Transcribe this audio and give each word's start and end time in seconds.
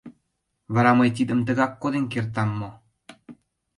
Вара 0.73 0.91
мый 0.99 1.09
тидым 1.17 1.39
тыгак 1.47 1.71
коден 1.81 2.05
кертам 2.11 2.49
мо? 2.59 2.69